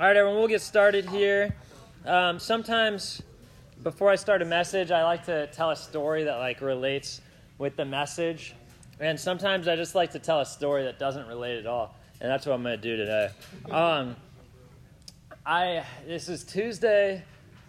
[0.00, 1.56] All right, everyone, we'll get started here.
[2.06, 3.20] Um, sometimes
[3.82, 7.20] before I start a message, I like to tell a story that like relates
[7.58, 8.54] with the message,
[9.00, 12.30] and sometimes I just like to tell a story that doesn't relate at all, and
[12.30, 13.30] that's what I'm going to do today.
[13.72, 14.14] Um,
[15.44, 17.24] I this is Tuesday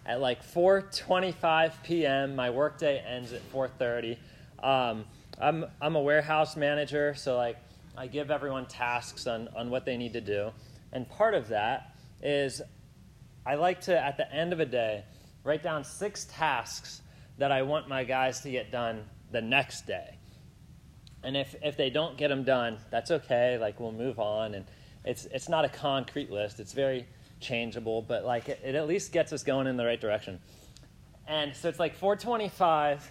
[0.06, 2.36] at like 4:25 p.m.
[2.36, 4.18] My workday ends at 4:30.
[4.62, 5.04] Um,
[5.40, 7.56] I'm I'm a warehouse manager, so like
[7.96, 10.52] I give everyone tasks on on what they need to do,
[10.92, 11.89] and part of that
[12.22, 12.62] is
[13.46, 15.04] I like to, at the end of a day,
[15.44, 17.02] write down six tasks
[17.38, 20.16] that I want my guys to get done the next day.
[21.22, 23.58] And if, if they don't get them done, that's okay.
[23.58, 24.54] Like, we'll move on.
[24.54, 24.64] And
[25.04, 27.06] it's, it's not a concrete list, it's very
[27.40, 30.38] changeable, but like, it, it at least gets us going in the right direction.
[31.26, 33.10] And so it's like 425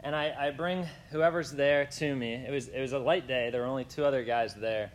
[0.00, 2.34] and I, I, bring whoever's there to me.
[2.34, 3.50] It was it was a light day.
[3.50, 4.92] There were only two other guys there,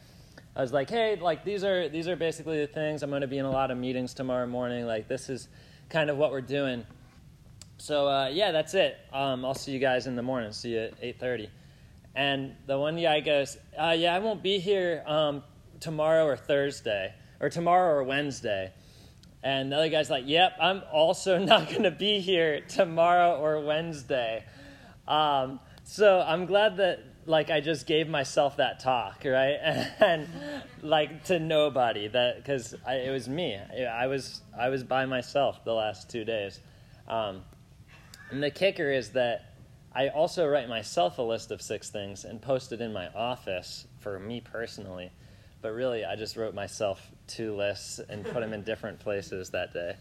[0.55, 3.03] I was like, hey, like these are these are basically the things.
[3.03, 4.85] I'm going to be in a lot of meetings tomorrow morning.
[4.85, 5.47] Like this is
[5.89, 6.85] kind of what we're doing.
[7.77, 8.97] So uh, yeah, that's it.
[9.13, 10.51] Um, I'll see you guys in the morning.
[10.51, 11.49] See you at 8:30.
[12.13, 15.43] And the one guy goes, uh, yeah, I won't be here um,
[15.79, 18.73] tomorrow or Thursday or tomorrow or Wednesday.
[19.43, 23.61] And the other guy's like, yep, I'm also not going to be here tomorrow or
[23.61, 24.43] Wednesday.
[25.07, 29.57] Um, so I'm glad that like I just gave myself that talk, right?
[29.99, 30.27] And
[30.81, 33.55] like to nobody that because it was me.
[33.55, 36.59] I was I was by myself the last two days.
[37.07, 37.43] Um,
[38.29, 39.53] and the kicker is that
[39.93, 43.85] I also write myself a list of six things and post it in my office
[43.99, 45.11] for me personally.
[45.61, 49.73] But really, I just wrote myself two lists and put them in different places that
[49.73, 49.95] day.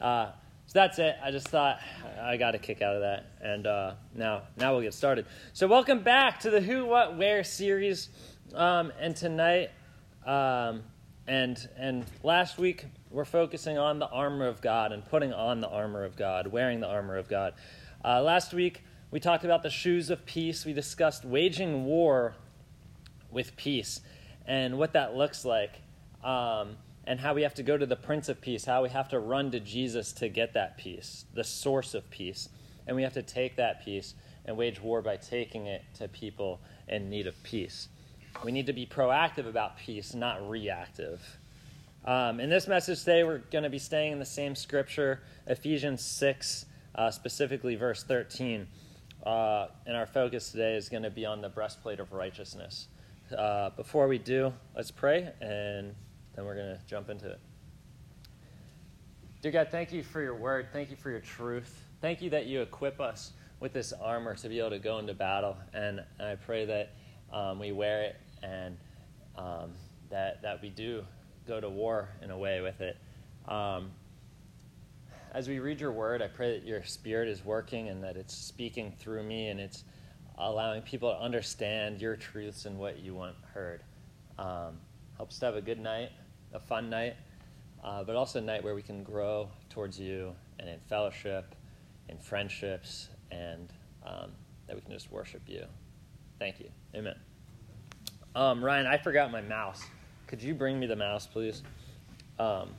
[0.00, 0.32] Uh,
[0.68, 1.16] so that's it.
[1.24, 1.80] I just thought
[2.20, 5.24] I got a kick out of that, and uh, now now we'll get started.
[5.54, 8.10] So welcome back to the Who, What, Where series,
[8.54, 9.70] um, and tonight,
[10.26, 10.82] um,
[11.26, 15.68] and and last week we're focusing on the armor of God and putting on the
[15.68, 17.54] armor of God, wearing the armor of God.
[18.04, 20.66] Uh, last week we talked about the shoes of peace.
[20.66, 22.34] We discussed waging war
[23.30, 24.02] with peace
[24.44, 25.80] and what that looks like.
[26.22, 26.76] Um,
[27.08, 29.18] and how we have to go to the Prince of Peace, how we have to
[29.18, 32.50] run to Jesus to get that peace, the source of peace.
[32.86, 34.14] And we have to take that peace
[34.44, 37.88] and wage war by taking it to people in need of peace.
[38.44, 41.38] We need to be proactive about peace, not reactive.
[42.04, 46.04] Um, in this message today, we're going to be staying in the same scripture, Ephesians
[46.04, 48.66] 6, uh, specifically verse 13.
[49.24, 52.88] Uh, and our focus today is going to be on the breastplate of righteousness.
[53.34, 55.94] Uh, before we do, let's pray and
[56.38, 57.40] then we're going to jump into it.
[59.42, 60.68] Dear God, thank you for your word.
[60.72, 61.82] Thank you for your truth.
[62.00, 65.14] Thank you that you equip us with this armor to be able to go into
[65.14, 65.56] battle.
[65.74, 66.92] And I pray that
[67.32, 68.76] um, we wear it and
[69.36, 69.72] um,
[70.10, 71.04] that, that we do
[71.44, 72.96] go to war in a way with it.
[73.48, 73.90] Um,
[75.32, 78.36] as we read your word, I pray that your spirit is working and that it's
[78.36, 79.82] speaking through me and it's
[80.38, 83.82] allowing people to understand your truths and what you want heard.
[84.38, 84.78] Um,
[85.18, 86.10] to have a good night
[86.58, 87.14] a fun night,
[87.84, 91.54] uh, but also a night where we can grow towards you and in fellowship,
[92.08, 93.72] in friendships, and
[94.04, 94.30] um,
[94.66, 95.64] that we can just worship you.
[96.38, 96.68] Thank you.
[96.94, 97.14] Amen.
[98.34, 99.82] Um, Ryan, I forgot my mouse.
[100.26, 101.62] Could you bring me the mouse, please?
[102.38, 102.70] Um,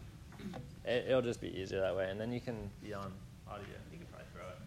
[0.85, 3.11] it, will just be easier that way, and then you can be on
[3.47, 3.65] audio.
[3.91, 4.57] You can probably throw it,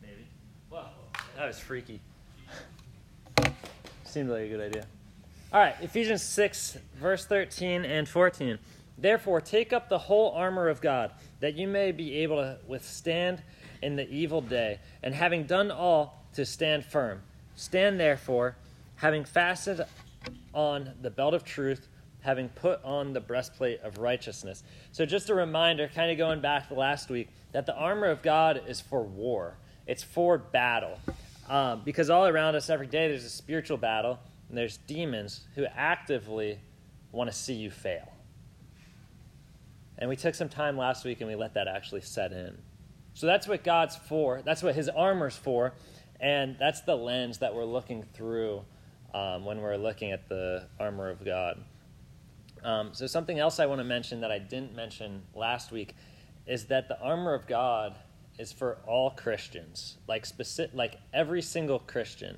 [0.00, 0.26] maybe.
[0.70, 0.90] Wow,
[1.36, 2.00] that was freaky.
[4.04, 4.86] Seemed like a good idea.
[5.52, 8.56] All right, Ephesians 6, verse 13 and 14.
[8.96, 13.42] Therefore, take up the whole armor of God, that you may be able to withstand
[13.82, 17.22] in the evil day, and having done all, to stand firm.
[17.56, 18.54] Stand therefore,
[18.94, 19.84] having fastened
[20.54, 21.88] on the belt of truth,
[22.20, 24.62] having put on the breastplate of righteousness.
[24.92, 28.22] So, just a reminder, kind of going back to last week, that the armor of
[28.22, 29.56] God is for war,
[29.88, 31.00] it's for battle.
[31.48, 35.64] Um, because all around us every day there's a spiritual battle and there's demons who
[35.74, 36.58] actively
[37.12, 38.12] want to see you fail.
[39.96, 42.58] And we took some time last week and we let that actually set in.
[43.14, 44.42] So that's what God's for.
[44.44, 45.72] That's what his armor's for.
[46.20, 48.64] And that's the lens that we're looking through
[49.14, 51.62] um, when we're looking at the armor of God.
[52.62, 55.96] Um, so, something else I want to mention that I didn't mention last week
[56.46, 57.96] is that the armor of God
[58.38, 62.36] is for all Christians, like specific, like every single Christian.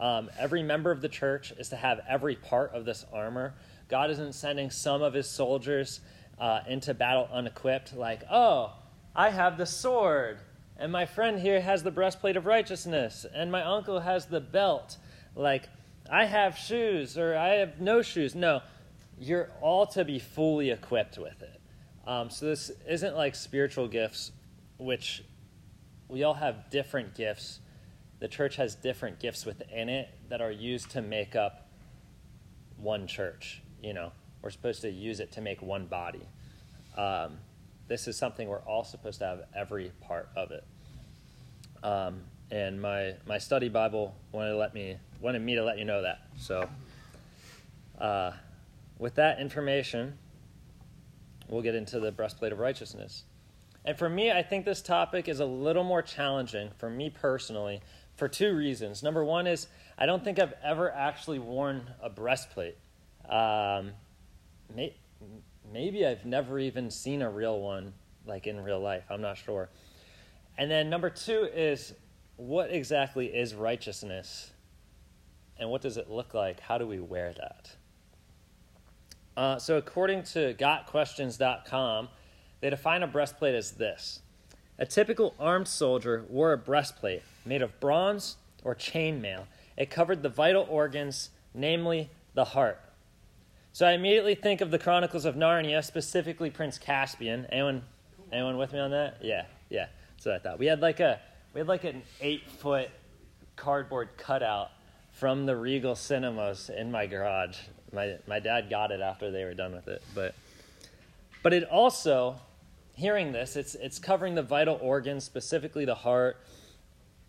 [0.00, 3.54] Um, every member of the church is to have every part of this armor.
[3.88, 6.00] God isn't sending some of his soldiers
[6.38, 8.72] uh, into battle unequipped, like, oh,
[9.14, 10.38] I have the sword,
[10.78, 14.96] and my friend here has the breastplate of righteousness, and my uncle has the belt.
[15.36, 15.68] Like,
[16.10, 18.34] I have shoes, or I have no shoes.
[18.34, 18.62] No,
[19.18, 21.60] you're all to be fully equipped with it.
[22.06, 24.32] Um, so this isn't like spiritual gifts,
[24.78, 25.22] which
[26.08, 27.60] we all have different gifts.
[28.20, 31.66] The church has different gifts within it that are used to make up
[32.76, 33.62] one church.
[33.82, 34.12] You know,
[34.42, 36.26] we're supposed to use it to make one body.
[36.96, 37.38] Um,
[37.88, 40.64] this is something we're all supposed to have every part of it.
[41.82, 42.20] Um,
[42.50, 46.02] and my my study Bible wanted to let me wanted me to let you know
[46.02, 46.20] that.
[46.36, 46.68] So,
[47.98, 48.32] uh,
[48.98, 50.18] with that information,
[51.48, 53.24] we'll get into the breastplate of righteousness.
[53.84, 57.80] And for me, I think this topic is a little more challenging for me personally
[58.20, 59.02] for two reasons.
[59.02, 59.66] Number one is
[59.98, 62.76] I don't think I've ever actually worn a breastplate.
[63.26, 63.92] Um,
[64.76, 64.94] may,
[65.72, 67.94] maybe I've never even seen a real one,
[68.26, 69.04] like in real life.
[69.10, 69.70] I'm not sure.
[70.58, 71.94] And then number two is
[72.36, 74.50] what exactly is righteousness?
[75.58, 76.60] And what does it look like?
[76.60, 77.70] How do we wear that?
[79.34, 82.08] Uh, so, according to gotquestions.com,
[82.60, 84.20] they define a breastplate as this
[84.80, 89.44] A typical armed soldier wore a breastplate made of bronze or chainmail.
[89.76, 92.80] It covered the vital organs, namely the heart.
[93.74, 97.46] So I immediately think of the Chronicles of Narnia, specifically Prince Caspian.
[97.52, 97.82] Anyone,
[98.32, 99.18] anyone with me on that?
[99.20, 99.86] Yeah, yeah.
[100.16, 100.58] So I thought.
[100.58, 101.20] We had like a
[101.52, 102.88] we had like an eight foot
[103.56, 104.70] cardboard cutout
[105.12, 107.58] from the Regal Cinemas in my garage.
[107.92, 110.34] My my dad got it after they were done with it, but
[111.42, 112.36] but it also
[113.00, 116.36] hearing this it's it's covering the vital organs, specifically the heart,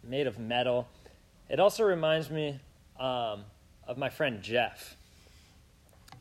[0.04, 0.88] made of metal.
[1.50, 2.60] It also reminds me
[3.00, 3.44] um,
[3.88, 4.96] of my friend Jeff.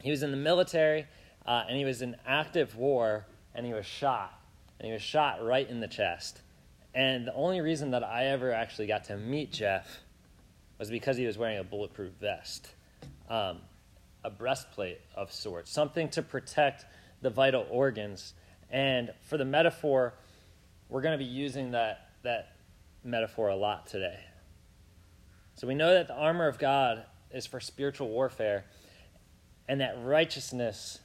[0.02, 1.06] He was in the military
[1.46, 4.40] uh, and he was in active war and he was shot
[4.78, 6.40] and he was shot right in the chest
[6.94, 10.00] and the only reason that I ever actually got to meet Jeff
[10.78, 12.68] was because he was wearing a bulletproof vest,
[13.28, 13.58] um,
[14.24, 16.84] a breastplate of sorts, something to protect
[17.22, 18.34] the vital organs.
[18.70, 20.14] And for the metaphor,
[20.88, 22.56] we're going to be using that, that
[23.04, 24.20] metaphor a lot today.
[25.54, 28.64] So we know that the armor of God is for spiritual warfare,
[29.68, 31.00] and that righteousness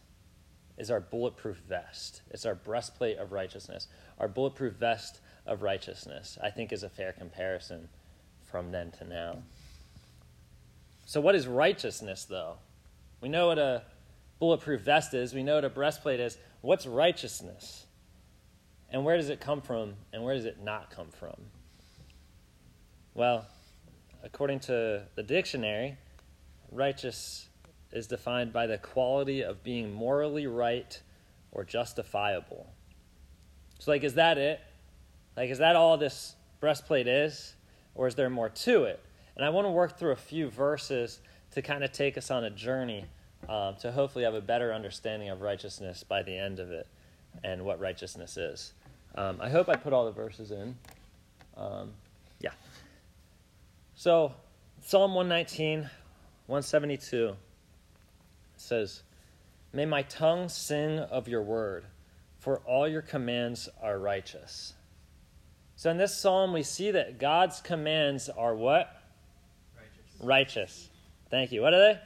[0.77, 2.21] is our bulletproof vest.
[2.31, 3.87] It's our breastplate of righteousness.
[4.19, 7.89] Our bulletproof vest of righteousness, I think is a fair comparison
[8.43, 9.37] from then to now.
[11.05, 12.57] So, what is righteousness, though?
[13.21, 13.83] We know what a
[14.39, 16.37] bulletproof vest is, we know what a breastplate is.
[16.65, 17.85] What's righteousness?
[18.89, 21.35] And where does it come from, and where does it not come from?
[23.13, 23.45] Well,
[24.23, 25.95] according to the dictionary,
[26.71, 27.49] righteous
[27.91, 30.99] is defined by the quality of being morally right
[31.51, 32.73] or justifiable.
[33.77, 34.59] So, like, is that it?
[35.37, 37.53] Like, is that all this breastplate is?
[37.93, 38.99] Or is there more to it?
[39.35, 41.19] And I want to work through a few verses
[41.51, 43.05] to kind of take us on a journey
[43.49, 46.87] um, to hopefully have a better understanding of righteousness by the end of it
[47.43, 48.73] and what righteousness is.
[49.15, 50.75] Um, I hope I put all the verses in.
[51.57, 51.91] Um,
[52.39, 52.51] yeah.
[53.95, 54.33] So,
[54.81, 55.79] Psalm 119,
[56.47, 57.35] 172
[58.57, 59.03] says,
[59.73, 61.85] May my tongue sing of your word,
[62.39, 64.73] for all your commands are righteous.
[65.75, 69.01] So in this psalm, we see that God's commands are what?
[69.75, 70.23] Righteous.
[70.23, 70.89] Righteous.
[71.29, 71.61] Thank you.
[71.61, 71.99] What are they?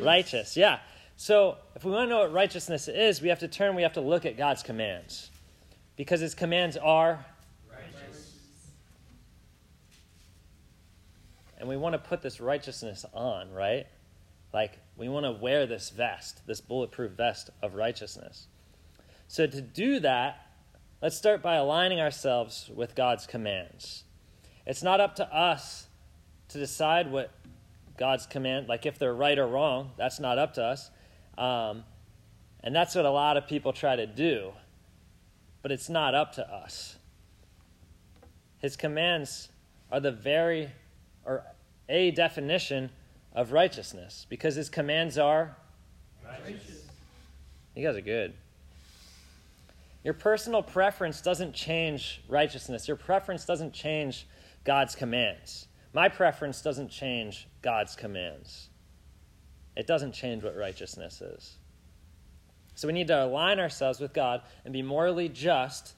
[0.00, 0.56] Righteous.
[0.56, 0.78] Yeah.
[1.16, 3.92] So if we want to know what righteousness is, we have to turn, we have
[3.94, 5.30] to look at God's commands.
[5.96, 7.24] Because his commands are
[7.70, 8.32] righteous.
[11.58, 13.86] And we want to put this righteousness on, right?
[14.52, 18.46] Like we want to wear this vest, this bulletproof vest of righteousness.
[19.28, 20.46] So to do that,
[21.02, 24.04] Let's start by aligning ourselves with God's commands.
[24.66, 25.86] It's not up to us
[26.48, 27.30] to decide what
[28.00, 30.90] God's command, like if they're right or wrong, that's not up to us.
[31.36, 31.84] Um,
[32.64, 34.52] and that's what a lot of people try to do.
[35.60, 36.96] But it's not up to us.
[38.58, 39.50] His commands
[39.92, 40.70] are the very,
[41.26, 41.44] or
[41.90, 42.88] a definition
[43.34, 45.54] of righteousness, because his commands are
[46.24, 46.86] righteous.
[47.76, 48.32] You guys are good.
[50.04, 52.88] Your personal preference doesn't change righteousness.
[52.88, 54.26] Your preference doesn't change
[54.64, 55.66] God's commands.
[55.92, 58.68] My preference doesn't change God's commands.
[59.76, 61.56] It doesn't change what righteousness is.
[62.74, 65.94] So we need to align ourselves with God and be morally just,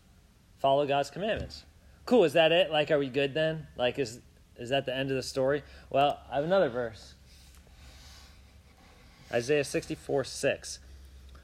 [0.59, 1.65] follow God's commandments.
[2.07, 2.71] Cool, is that it?
[2.71, 3.67] Like, are we good then?
[3.77, 4.21] Like, is,
[4.57, 5.63] is that the end of the story?
[5.91, 7.15] Well, I have another verse
[9.33, 10.79] Isaiah 64 6.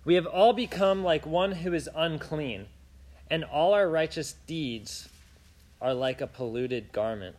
[0.05, 2.67] We have all become like one who is unclean,
[3.31, 5.09] and all our righteous deeds
[5.81, 7.37] are like a polluted garment.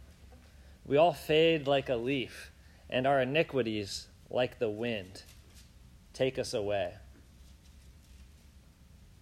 [0.90, 2.52] We all fade like a leaf,
[2.90, 5.22] and our iniquities like the wind
[6.14, 6.96] take us away.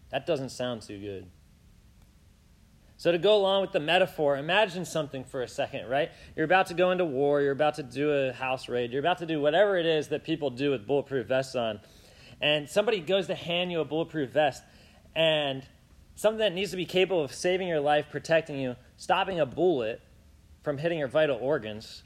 [0.10, 1.28] That doesn't sound too good.
[2.96, 6.10] So, to go along with the metaphor, imagine something for a second, right?
[6.38, 9.18] You're about to go into war, you're about to do a house raid, you're about
[9.18, 11.82] to do whatever it is that people do with bulletproof vests on.
[12.40, 14.64] And somebody goes to hand you a bulletproof vest,
[15.14, 15.68] and
[16.16, 20.02] something that needs to be capable of saving your life, protecting you, stopping a bullet
[20.68, 22.04] from hitting your vital organs.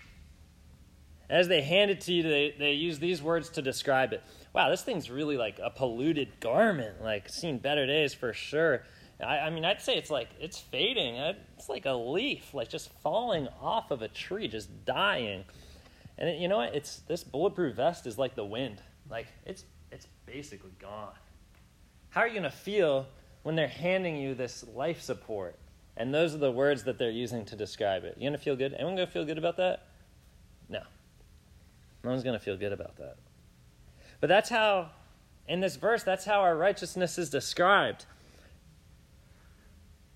[1.31, 4.21] As they hand it to you, they, they use these words to describe it.
[4.53, 8.83] Wow, this thing's really like a polluted garment, like seen better days for sure.
[9.19, 11.17] I, I mean, I'd say it's like it's fading.
[11.17, 15.43] Uh, it's like a leaf, like just falling off of a tree, just dying.
[16.19, 16.75] And it, you know what?
[16.75, 18.79] It's this bulletproof vest is like the wind.
[19.09, 21.15] Like it's it's basically gone.
[22.11, 23.07] How are you going to feel
[23.41, 25.55] when they're handing you this life support?
[25.97, 28.17] And those are the words that they're using to describe it.
[28.17, 28.73] You to feel good?
[28.73, 29.87] Anyone to feel good about that?
[30.69, 30.81] No.
[32.03, 33.17] No one's to feel good about that.
[34.19, 34.89] But that's how,
[35.47, 38.05] in this verse, that's how our righteousness is described.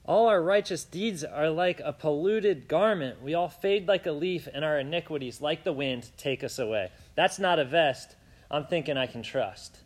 [0.05, 3.21] All our righteous deeds are like a polluted garment.
[3.23, 6.91] We all fade like a leaf, and our iniquities, like the wind, take us away.
[7.15, 8.15] That's not a vest
[8.49, 9.79] I'm thinking I can trust.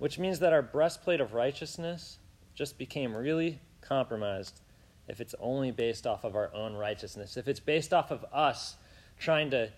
[0.00, 2.18] Which means that our breastplate of righteousness
[2.54, 4.62] just became really compromised
[5.06, 8.76] if it's only based off of our own righteousness, if it's based off of us
[9.18, 9.70] trying to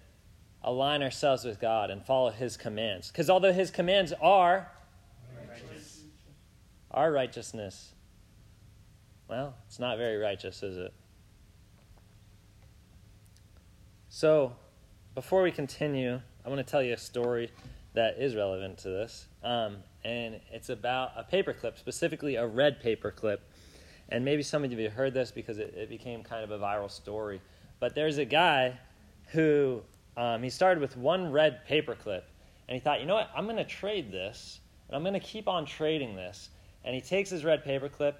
[0.62, 3.10] align ourselves with God and follow His commands.
[3.10, 4.70] Because although His commands are
[5.48, 6.02] righteous.
[6.92, 7.92] our righteousness,
[9.28, 10.94] well, it's not very righteous, is it?
[14.08, 14.54] So,
[15.16, 17.50] before we continue, I want to tell you a story
[17.94, 19.26] that is relevant to this.
[19.42, 23.38] Um, and it's about a paperclip, specifically a red paperclip.
[24.08, 26.58] And maybe some of you have heard this because it, it became kind of a
[26.58, 27.40] viral story.
[27.80, 28.78] But there's a guy
[29.28, 29.82] who
[30.16, 32.22] um, he started with one red paperclip,
[32.68, 35.26] and he thought, you know what, I'm going to trade this, and I'm going to
[35.26, 36.50] keep on trading this.
[36.84, 38.14] And he takes his red paperclip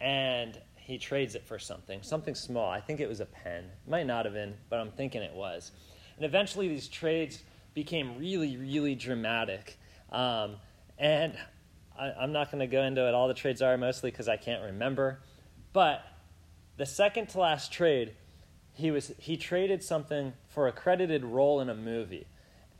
[0.00, 2.70] and he trades it for something, something small.
[2.70, 3.64] I think it was a pen.
[3.64, 5.72] It might not have been, but I'm thinking it was.
[6.16, 7.42] And eventually, these trades
[7.74, 9.78] became really, really dramatic.
[10.10, 10.56] Um,
[10.98, 11.34] and
[11.98, 14.36] I, I'm not going to go into what all the trades are, mostly because I
[14.36, 15.20] can't remember.
[15.72, 16.04] But
[16.76, 18.14] the second to last trade,
[18.74, 22.26] he was he traded something for a credited role in a movie,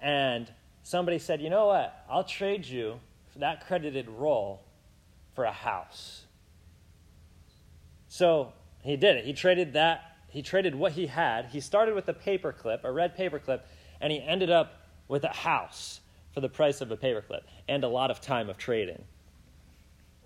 [0.01, 0.51] and
[0.83, 2.05] somebody said, "You know what?
[2.09, 3.01] I'll trade you
[3.33, 4.63] for that credited role
[5.35, 6.25] for a house."
[8.09, 9.25] So he did it.
[9.25, 10.17] He traded that.
[10.29, 11.47] He traded what he had.
[11.47, 13.63] He started with a paperclip, a red paperclip,
[14.01, 16.01] and he ended up with a house
[16.39, 19.03] for the price of a paperclip and a lot of time of trading.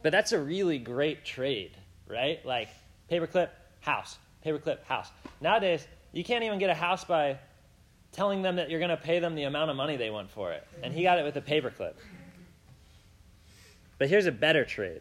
[0.03, 1.75] But that's a really great trade,
[2.07, 2.45] right?
[2.45, 2.69] Like
[3.11, 3.49] paperclip,
[3.81, 5.09] house, paperclip, house.
[5.41, 7.39] Nowadays, you can't even get a house by
[8.13, 10.53] telling them that you're going to pay them the amount of money they want for
[10.53, 10.67] it.
[10.83, 11.95] And he got it with a paperclip.
[13.97, 15.01] But here's a better trade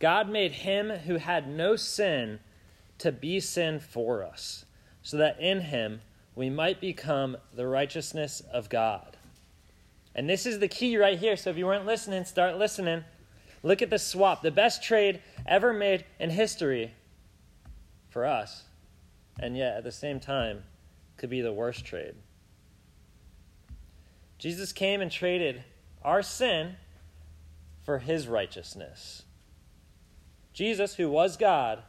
[0.00, 2.40] God made him who had no sin
[2.98, 4.66] to be sin for us,
[5.00, 6.02] so that in him
[6.38, 9.16] we might become the righteousness of God.
[10.14, 11.36] And this is the key right here.
[11.36, 13.02] So if you weren't listening, start listening.
[13.64, 16.92] Look at the swap, the best trade ever made in history
[18.08, 18.62] for us,
[19.40, 20.62] and yet at the same time
[21.16, 22.14] could be the worst trade.
[24.38, 25.64] Jesus came and traded
[26.04, 26.76] our sin
[27.84, 29.24] for his righteousness.
[30.52, 31.82] Jesus, who was God,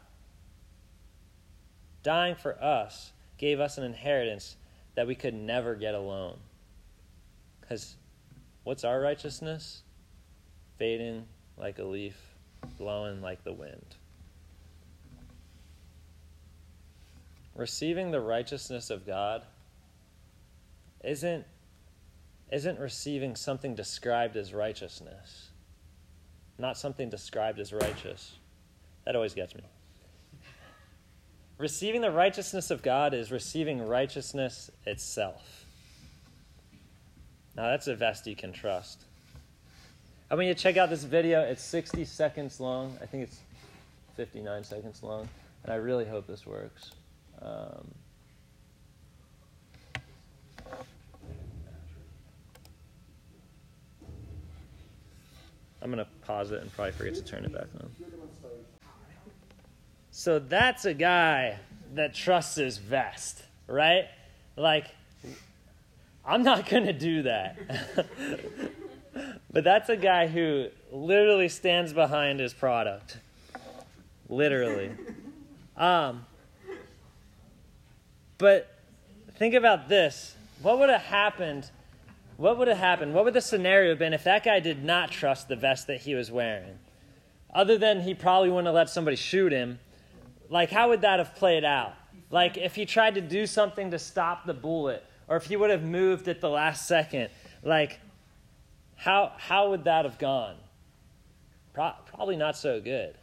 [2.01, 4.57] dying for us, gave us an inheritance
[4.95, 6.37] that we could never get alone.
[7.61, 7.95] Because
[8.63, 9.81] what's our righteousness?
[10.77, 11.25] Fading
[11.57, 12.17] like a leaf,
[12.77, 13.95] blowing like the wind.
[17.55, 19.43] Receiving the righteousness of God
[21.03, 21.45] isn't,
[22.51, 25.49] isn't receiving something described as righteousness,
[26.57, 28.33] not something described as righteous.
[29.05, 29.63] That always gets me.
[31.59, 35.65] Receiving the righteousness of God is receiving righteousness itself.
[37.57, 39.03] Now, that's a vest you can trust.
[40.31, 41.41] I want you to check out this video.
[41.41, 42.97] It's 60 seconds long.
[43.01, 43.41] I think it's
[44.15, 45.27] 59 seconds long.
[45.63, 46.91] And I really hope this works.
[47.41, 47.93] Um,
[55.81, 57.89] I'm going to pause it and probably forget to turn it back on.
[60.19, 61.59] So that's a guy
[61.93, 64.09] that trusts his vest, right?
[64.57, 64.87] Like,
[66.25, 67.57] I'm not going to do that.
[69.49, 73.17] but that's a guy who literally stands behind his product.
[74.27, 74.91] Literally.
[75.77, 76.25] Um,
[78.37, 78.77] but
[79.37, 80.35] think about this.
[80.61, 81.71] What would have happened
[82.35, 83.13] what would have happened?
[83.13, 86.01] What would the scenario have been if that guy did not trust the vest that
[86.01, 86.79] he was wearing?
[87.53, 89.79] Other than he probably wouldn't have let somebody shoot him,
[90.49, 91.93] like how would that have played out?
[92.31, 95.69] Like if he tried to do something to stop the bullet, or if he would
[95.69, 97.29] have moved at the last second,
[97.63, 97.99] like
[98.95, 100.55] how how would that have gone?
[101.73, 103.15] Pro- probably not so good.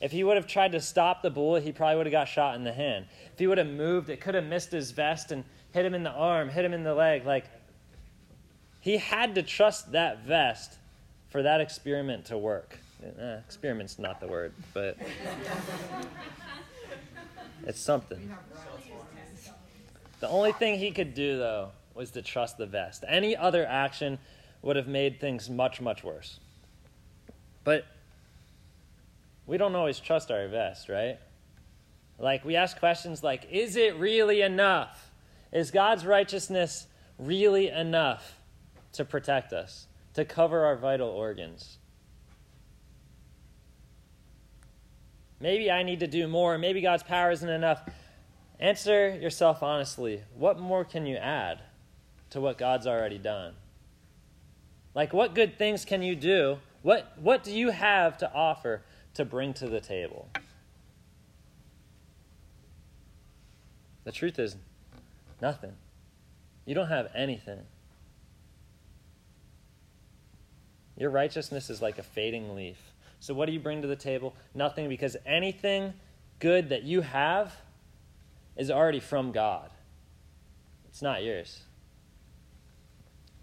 [0.00, 2.56] If he would have tried to stop the bullet, he probably would have got shot
[2.56, 3.06] in the hand.
[3.32, 6.02] If he would have moved, it could have missed his vest and hit him in
[6.02, 7.24] the arm, hit him in the leg.
[7.24, 7.46] Like
[8.80, 10.74] he had to trust that vest
[11.28, 12.78] for that experiment to work.
[13.02, 14.96] Eh, experiment's not the word, but
[17.66, 18.30] it's something.
[20.20, 23.04] The only thing he could do, though, was to trust the vest.
[23.06, 24.18] Any other action
[24.62, 26.40] would have made things much, much worse.
[27.62, 27.84] But
[29.46, 31.18] we don't always trust our vest, right?
[32.18, 35.10] Like, we ask questions like, is it really enough?
[35.52, 36.86] Is God's righteousness
[37.18, 38.40] really enough
[38.92, 41.78] to protect us, to cover our vital organs?
[45.44, 46.56] Maybe I need to do more.
[46.56, 47.82] Maybe God's power isn't enough.
[48.58, 50.22] Answer yourself honestly.
[50.34, 51.60] What more can you add
[52.30, 53.52] to what God's already done?
[54.94, 56.60] Like, what good things can you do?
[56.80, 60.30] What, what do you have to offer to bring to the table?
[64.04, 64.56] The truth is,
[65.42, 65.74] nothing.
[66.64, 67.60] You don't have anything.
[70.96, 72.93] Your righteousness is like a fading leaf.
[73.24, 74.34] So, what do you bring to the table?
[74.54, 75.94] Nothing, because anything
[76.40, 77.56] good that you have
[78.54, 79.70] is already from God.
[80.90, 81.62] It's not yours.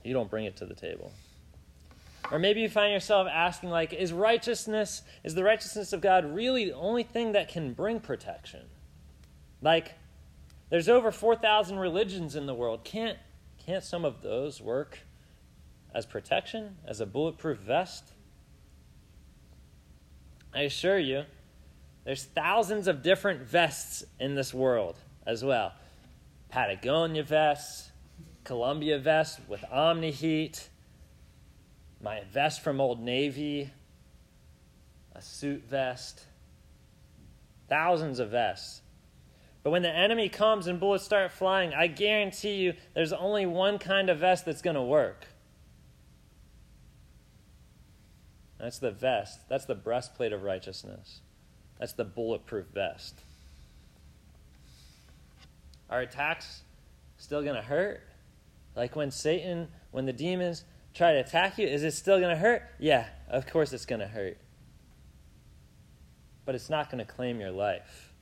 [0.04, 1.12] You don't bring it to the table.
[2.30, 6.66] Or maybe you find yourself asking, like, is righteousness, is the righteousness of God really
[6.66, 8.62] the only thing that can bring protection?
[9.64, 9.96] Like,
[10.70, 12.84] there's over 4,000 religions in the world.
[12.84, 13.18] Can't,
[13.66, 15.00] can't some of those work
[15.96, 18.12] as protection, as a bulletproof vest?
[20.54, 21.24] I assure you,
[22.04, 25.74] there's thousands of different vests in this world as well.
[26.50, 27.92] Patagonia vests,
[28.44, 30.70] Columbia vest with Omni-Heat,
[32.02, 33.72] my vest from Old Navy,
[35.14, 36.26] a suit vest,
[37.70, 38.82] thousands of vests.
[39.64, 43.78] But when the enemy comes and bullets start flying, I guarantee you there's only one
[43.78, 45.28] kind of vest that's going to work.
[48.62, 49.50] That's the vest.
[49.50, 51.21] That's the breastplate of righteousness.
[51.80, 53.19] That's the bulletproof vest.
[55.89, 56.62] Are attacks
[57.17, 58.02] still going to hurt?
[58.76, 62.39] Like when Satan, when the demons try to attack you, is it still going to
[62.39, 62.62] hurt?
[62.78, 64.38] Yeah, of course it's going to hurt.
[66.45, 68.13] But it's not going to claim your life.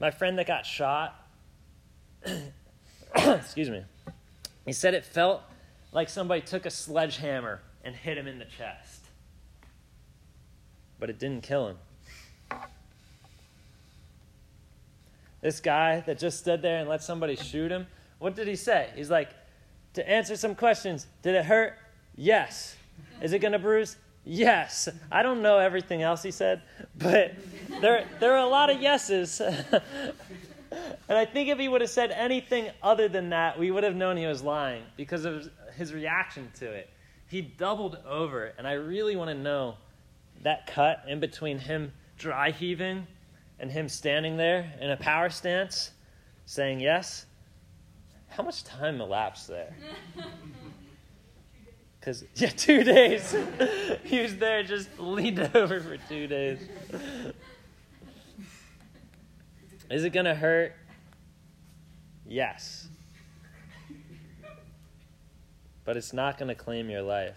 [0.00, 1.14] My friend that got shot,
[3.14, 3.84] excuse me,
[4.66, 5.42] he said it felt
[5.92, 9.04] like somebody took a sledgehammer and hit him in the chest.
[10.98, 11.76] But it didn't kill him.
[15.40, 17.86] This guy that just stood there and let somebody shoot him,
[18.18, 18.90] what did he say?
[18.96, 19.30] He's like,
[19.94, 21.78] to answer some questions, did it hurt?
[22.16, 22.76] Yes.
[23.22, 23.96] Is it going to bruise?
[24.24, 24.88] Yes.
[25.10, 26.62] I don't know everything else he said,
[26.96, 27.34] but
[27.80, 29.40] there, there are a lot of yeses.
[29.40, 29.82] and
[31.08, 34.16] I think if he would have said anything other than that, we would have known
[34.16, 36.90] he was lying because of his reaction to it.
[37.28, 39.76] He doubled over, and I really want to know
[40.42, 43.06] that cut in between him dry heaving
[43.60, 45.92] and him standing there in a power stance
[46.46, 47.26] saying yes.
[48.28, 49.74] How much time elapsed there?
[52.00, 53.36] Because, yeah, two days.
[54.04, 56.58] he was there just leaned over for two days.
[59.90, 60.74] Is it going to hurt?
[62.26, 62.88] Yes.
[65.88, 67.32] But it's not going to claim your life.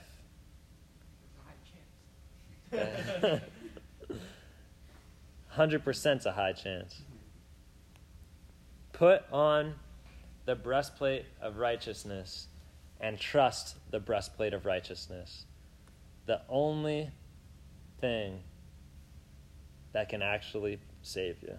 [2.74, 3.42] 100%
[6.18, 7.02] is a high chance.
[8.92, 9.76] Put on
[10.44, 12.50] the breastplate of righteousness
[13.00, 15.46] and trust the breastplate of righteousness.
[16.26, 17.10] The only
[18.02, 18.42] thing
[19.94, 21.54] that can actually save you.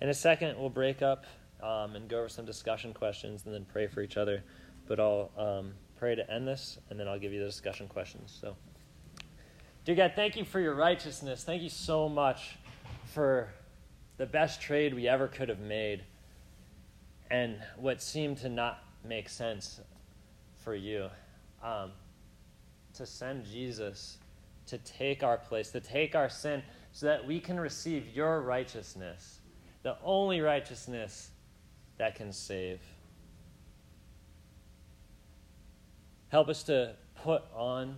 [0.00, 1.26] In a second, we'll break up
[1.62, 4.42] um, and go over some discussion questions and then pray for each other.
[4.86, 8.36] But I'll um, pray to end this, and then I'll give you the discussion questions.
[8.40, 8.56] So.
[9.84, 11.44] Dear God, thank you for your righteousness.
[11.44, 12.56] Thank you so much
[13.04, 13.48] for
[14.16, 16.02] the best trade we ever could have made
[17.30, 19.80] and what seemed to not make sense
[20.58, 21.08] for you.
[21.62, 21.92] Um,
[22.94, 24.18] to send Jesus
[24.66, 29.40] to take our place, to take our sin, so that we can receive your righteousness,
[29.82, 31.30] the only righteousness
[31.98, 32.80] that can save.
[36.28, 37.96] Help us to put on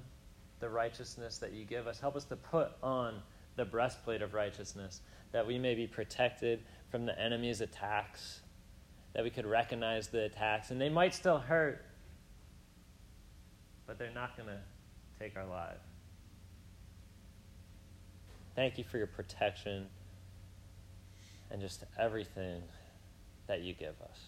[0.61, 2.00] the righteousness that you give us.
[2.00, 3.20] Help us to put on
[3.56, 5.00] the breastplate of righteousness,
[5.32, 8.40] that we may be protected from the enemy's attacks,
[9.14, 10.70] that we could recognize the attacks.
[10.70, 11.84] And they might still hurt,
[13.87, 14.61] but they're not going to
[15.18, 15.80] take our lives.
[18.54, 19.87] Thank you for your protection
[21.50, 22.62] and just everything
[23.48, 24.18] that you give us.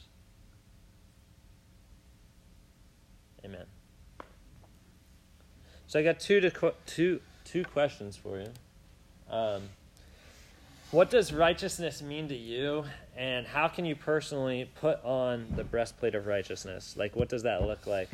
[3.44, 3.66] Amen.
[5.86, 8.48] So I got two to two two questions for you.
[9.30, 9.62] Um,
[10.90, 12.84] what does righteousness mean to you,
[13.16, 16.96] and how can you personally put on the breastplate of righteousness?
[16.96, 18.08] Like, what does that look like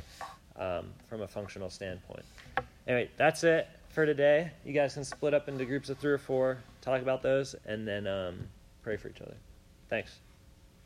[0.58, 2.24] um, from a functional standpoint?
[2.86, 4.50] Anyway, that's it for today.
[4.64, 7.88] You guys can split up into groups of three or four, talk about those, and
[7.88, 8.46] then um,
[8.82, 9.36] pray for each other.
[9.88, 10.18] Thanks.